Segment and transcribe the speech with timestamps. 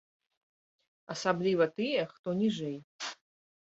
[1.17, 2.77] Асабліва тыя, хто ніжэй.